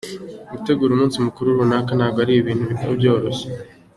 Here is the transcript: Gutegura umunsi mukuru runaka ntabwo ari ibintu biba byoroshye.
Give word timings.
Gutegura 0.51 0.91
umunsi 0.93 1.17
mukuru 1.25 1.57
runaka 1.57 1.91
ntabwo 1.97 2.19
ari 2.23 2.33
ibintu 2.41 2.63
biba 2.71 2.91
byoroshye. 2.99 3.47